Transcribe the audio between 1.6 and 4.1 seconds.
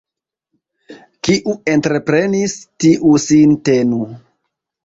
entreprenis, tiu sin tenu.